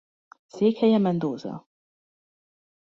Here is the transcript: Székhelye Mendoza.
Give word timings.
Székhelye 0.47 0.97
Mendoza. 0.97 1.67